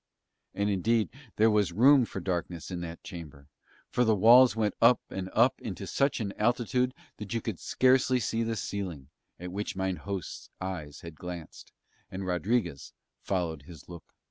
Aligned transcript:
And 0.55 0.67
indeed 0.67 1.09
there 1.35 1.51
was 1.51 1.71
room 1.71 2.05
for 2.05 2.19
darkness 2.19 2.71
in 2.71 2.81
that 2.81 3.03
chamber, 3.03 3.45
for 3.91 4.03
the 4.03 4.15
walls 4.15 4.55
went 4.55 4.73
up 4.81 4.99
and 5.11 5.29
up 5.31 5.61
into 5.61 5.85
such 5.85 6.19
an 6.19 6.33
altitude 6.39 6.95
that 7.17 7.35
you 7.35 7.39
could 7.39 7.59
scarcely 7.59 8.19
see 8.19 8.41
the 8.41 8.55
ceiling, 8.55 9.09
at 9.39 9.51
which 9.51 9.75
mine 9.75 9.97
host's 9.97 10.49
eyes 10.59 11.03
glanced, 11.13 11.71
and 12.09 12.25
Rodriguez 12.25 12.93
followed 13.21 13.61
his 13.67 13.87
look. 13.87 14.15